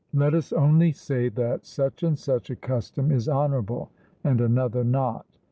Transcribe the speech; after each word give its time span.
Let 0.15 0.33
us 0.33 0.51
only 0.51 0.93
say 0.93 1.29
that 1.29 1.63
such 1.67 2.01
and 2.01 2.17
such 2.17 2.49
a 2.49 2.55
custom 2.55 3.11
is 3.11 3.29
honourable, 3.29 3.91
and 4.23 4.41
another 4.41 4.83
not. 4.83 5.27